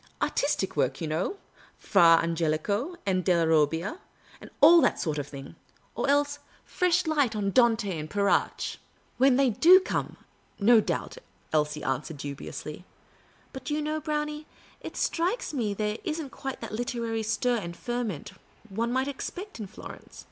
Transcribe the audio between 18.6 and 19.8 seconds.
one might expect in